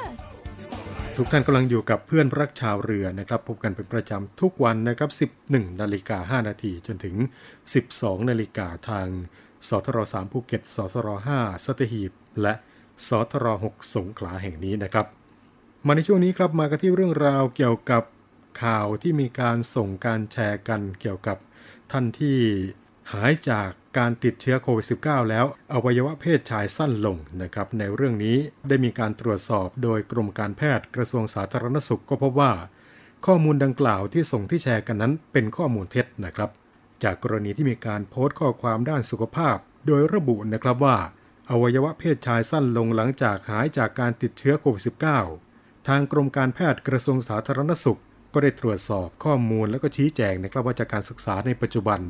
[1.17, 5.11] ทุกท่านกำลังอยู่กับเพื่อนรักชาวเรือนะครับ พบกันเป็นประจำทุกวันนะครับ
[5.49, 7.17] 11 นาฬิกา 5 นาทีจนถึง
[7.73, 9.09] 12 นาฬิกาทาง
[9.69, 12.55] สทร3ภูเก็ตสทร5สัตหีบ และ
[13.09, 15.07] สทร6สงขลาแห่งนี้นะครับ
[15.85, 18.03] มาในช่วงนี้ครับมากันที่เรื่องราวเกี่ยวกับ
[18.63, 21.37] ข่าวที่มีการส่งการแชร์กันเกี่ยวกับ
[21.93, 22.39] ท่านที่
[23.13, 23.69] หายจาก
[23.99, 28.37] การติดเชื้อโควิด -19 แล้วอวัยวะเพศชายสั้นลงนะครับในเรื่องนี้
[28.69, 32.53] ได้มีการตรวจสอบโดยกรมการแพทย์กระทรวงสาธารณสุขก็พบว่า
[33.27, 36.51] ข้อมูลดังกล่าวที่ส่งที่แชร์กันนั้นเป็นข้อมูลเท็จนะครับ
[37.03, 39.57] จากกรณีที่มีการโพสต์ข้อความด้านสุขภาพ
[39.87, 40.97] โดยระบุนะครับว่า
[41.51, 45.46] อวัยวะเพศชายสั้นลงหลังจากหายจากการติดเชื้อโควิด -19
[45.89, 48.01] ทางกรมการแพทย์กระทรวงสาธารณสุข
[48.33, 52.01] ก็ได้ตรวจสอบข้อมูลและก็ชี้แจงนะครับว่าจากการศึกษาในปัจจุบัน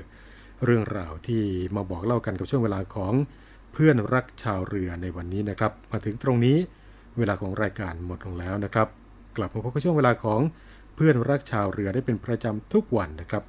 [0.64, 1.42] เรื่องราวที่
[1.76, 3.12] มาบอกเล่ากันกับช่วงเวลาของ
[3.72, 6.58] เพื่อนรักชาวเรือในวันนี้นะครับ มาถึงตรงนี้
[7.18, 8.88] เวลาของรายการหมดลงแล้วนะครับ
[9.36, 10.40] กลับมาพบกับช่วงเวลาของ
[10.94, 13.44] เพื่อนรักชาวเรือได้เป็นประจำทุกวันนะครับ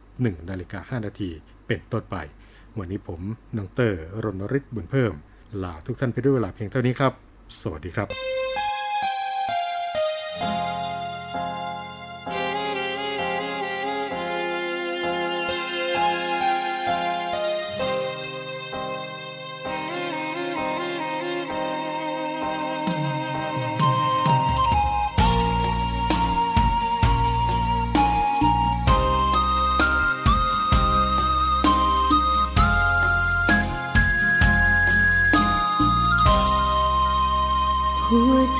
[0.00, 1.30] 11นาฬิกา5นาที
[1.66, 2.16] เป็นต้นไป
[2.78, 3.20] วันนี้ผม
[3.56, 5.12] นองเตอร์รณฤทธิ์บุญเพิ่ม
[5.62, 7.12] ลาทุกท่านไปด้วยเวลาเพียงเท่านี้ครับ
[7.60, 8.08] สวัสดีครับ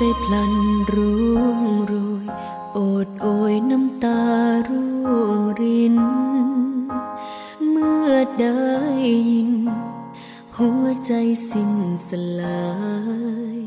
[0.01, 0.55] ใจพลัน
[0.95, 1.93] ร่วงโร
[2.25, 2.27] ย
[2.73, 4.23] โอดโอยน้ำตา
[4.69, 5.97] ร่วงริน
[7.71, 8.61] เมื่อได้
[9.31, 9.53] ยิน
[10.57, 11.13] หัวใจ
[11.51, 11.73] สิ้น
[12.09, 12.69] สลา
[13.55, 13.59] ย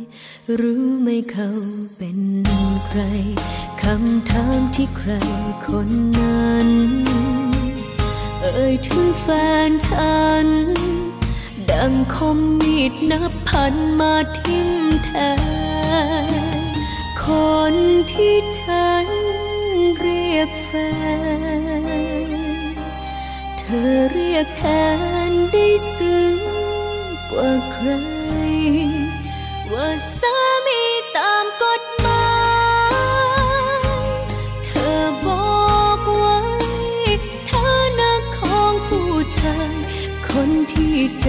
[0.60, 1.50] รู้ไหมเขา
[1.98, 2.20] เป็น
[2.88, 3.02] ใคร
[3.82, 5.12] คำถามที่ใคร
[5.68, 6.70] คนนั้น
[8.42, 9.28] เอ่ยถึงแฟ
[9.70, 10.48] นฉัน
[11.72, 14.70] ดังคมมีดนับพันมาทิ่ม
[15.06, 15.81] แทน
[17.26, 17.28] ค
[17.74, 17.74] น
[18.12, 19.08] ที่ฉัน
[20.00, 20.72] เรียกแฟ
[21.84, 21.86] น
[23.60, 24.64] เธอเรียกแท
[25.30, 26.38] นได้ซึ้ง
[27.32, 27.90] กว่าใคร
[29.72, 29.88] ว่า
[30.20, 30.84] สามี
[31.16, 32.32] ตามกฎหมา
[33.78, 33.82] ย
[34.66, 36.40] เธอบอกไว้
[37.50, 39.76] ฐานะของผู้ชาย
[40.30, 41.28] คนที่ใจ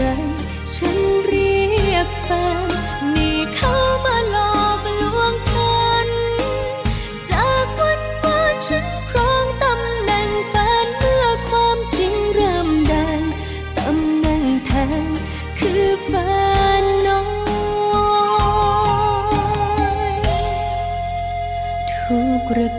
[0.74, 1.53] ฉันเรี
[1.93, 2.28] ยกแฟ
[2.61, 2.68] น
[3.14, 3.74] นี่เขา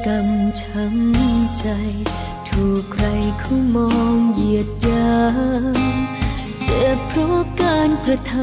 [0.06, 0.30] กระกรรม
[0.62, 1.68] ช้ำใจ
[2.50, 3.06] ถูกใคร
[3.40, 5.20] เขามองเหยียดยา
[5.76, 5.78] ม
[6.64, 8.36] เจ็บเพราะการกระท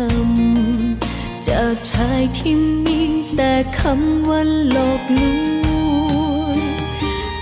[0.71, 2.55] ำจากชายที่
[2.85, 3.01] มี
[3.37, 4.41] แต่คำว่า
[4.71, 6.59] หลอกลวง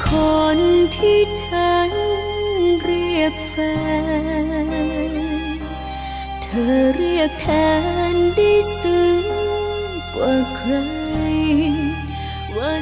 [0.08, 0.10] ค
[0.56, 0.58] น
[0.96, 1.90] ที่ฉัน
[2.82, 3.54] เรียกแฟ
[5.12, 5.14] น
[6.42, 7.46] เธอเรียกแท
[8.12, 9.24] นได้ซึ้ง
[10.14, 10.72] กว่าใคร
[12.56, 12.72] ว่า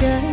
[0.00, 0.29] ที่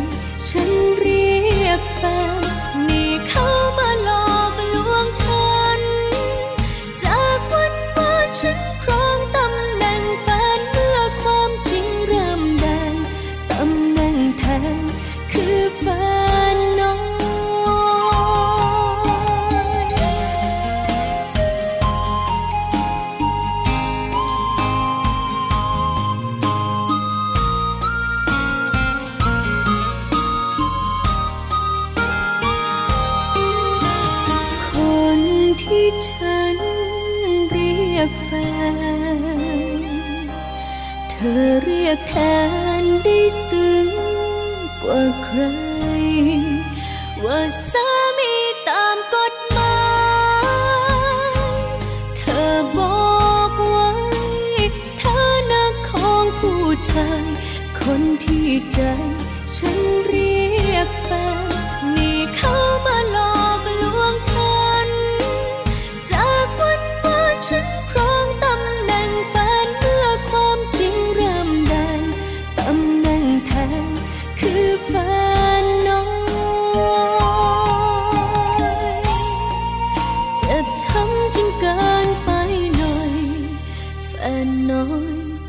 [84.66, 85.02] nói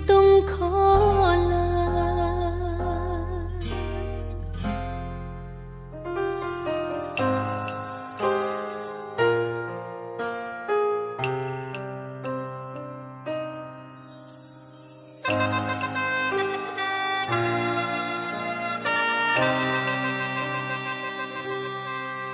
[0.07, 1.69] tung khó lời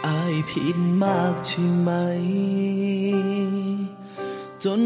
[0.02, 1.90] ai ผิดมากใช่ไหม
[4.64, 4.82] จน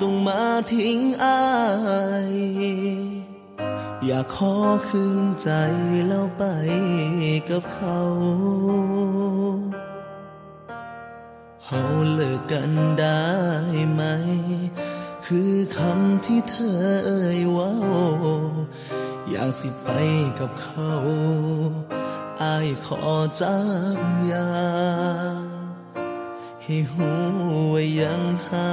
[0.00, 1.40] ต้องมาทิ้งอา
[2.32, 2.36] ย
[4.06, 4.54] อยากขอ
[4.88, 5.50] คืนใจ
[6.08, 6.44] แล้วไป
[7.50, 8.00] กับเขา
[11.66, 11.82] เฮา
[12.12, 13.26] เลิกกันได้
[13.92, 14.02] ไหม
[15.26, 17.72] คือคำที่เธอเอ่ยว่า
[19.30, 19.88] อยากสิไป
[20.38, 20.92] กับเขา
[22.42, 23.04] อายขอ
[23.40, 23.58] จา
[23.96, 23.98] ก
[24.32, 24.50] ยา
[26.62, 27.10] ให้หู
[27.72, 28.70] ว่ายังหา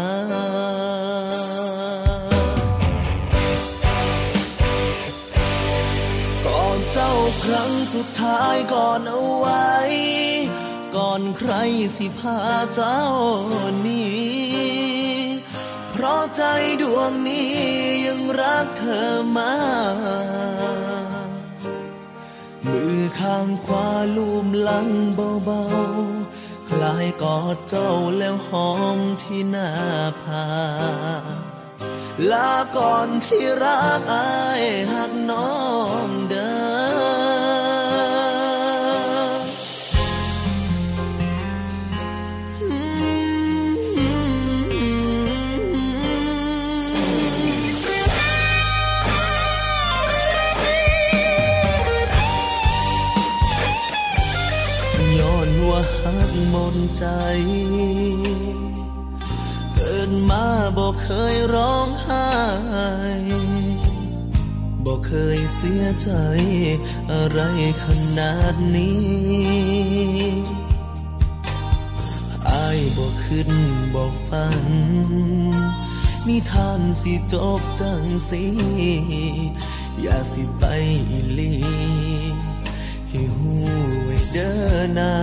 [7.44, 9.72] ครั้งสุดท้ายก่อนเอาไว้
[10.96, 11.54] ก่อนใคร
[11.98, 12.40] สิพา
[12.74, 13.04] เจ้า
[13.88, 14.28] นี้
[15.92, 16.44] เพราะใจ
[16.82, 17.54] ดวงนี้
[18.06, 19.54] ยังรักเธอมา
[22.66, 29.70] มือข้างขวาลูมหลังเบาๆ คลายกอดเจ้าแล้วหอมที่หน้า
[30.22, 30.46] ผา
[32.32, 34.64] ลาก่อนที่รักอาย
[34.94, 35.52] หักน้อ
[36.06, 36.47] งเดิ
[56.54, 57.06] มดใจ
[59.76, 60.46] เกิดมา
[60.78, 62.28] บอกเคยร้องไห้
[64.86, 66.12] บอกเคยเสียใจ
[67.12, 67.40] อะไร
[67.84, 67.86] ข
[68.20, 70.58] นาดนี้
[72.48, 73.50] อายบอกขึ้น
[73.96, 74.68] บอกฝัน
[76.28, 78.44] นิทานสิจบจังสิ
[80.02, 80.64] อย่าสิไป
[81.10, 81.54] อีหลี
[83.10, 83.52] ให้หู
[84.04, 85.14] ไว้เด้อนา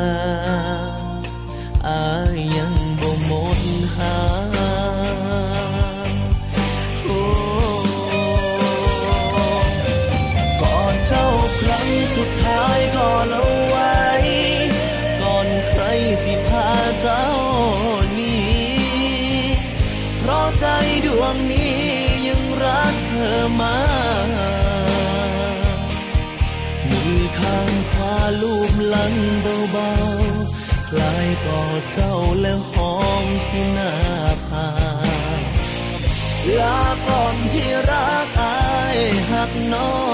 [31.97, 33.93] เจ้าและหอมที่หน้า
[34.47, 34.69] ผา
[36.59, 38.57] ลาก่อนที่รักอา
[38.97, 38.99] ย
[39.31, 39.91] หักน้อ